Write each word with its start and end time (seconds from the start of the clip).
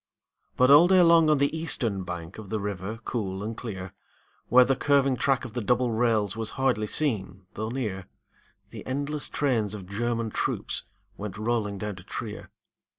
But 0.57 0.71
all 0.71 0.87
day 0.87 1.01
long 1.03 1.29
on 1.29 1.37
the 1.37 1.55
eastern 1.55 2.03
bank 2.03 2.39
Of 2.39 2.49
the 2.49 2.59
river 2.59 2.97
cool 3.05 3.43
and 3.43 3.55
clear, 3.55 3.93
Where 4.47 4.65
the 4.65 4.75
curving 4.75 5.15
track 5.15 5.45
of 5.45 5.53
the 5.53 5.61
double 5.61 5.91
rails 5.91 6.35
Was 6.35 6.49
hardly 6.57 6.87
seen 6.87 7.45
though 7.53 7.69
near, 7.69 8.07
The 8.71 8.83
endless 8.87 9.29
trains 9.29 9.75
of 9.75 9.85
German 9.85 10.31
troops 10.31 10.85
Went 11.17 11.37
rolling 11.37 11.77
down 11.77 11.97
to 11.97 12.03
Trier. 12.03 12.49